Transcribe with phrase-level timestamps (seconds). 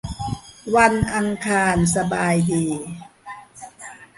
[0.75, 2.65] วันอังคารสบายดี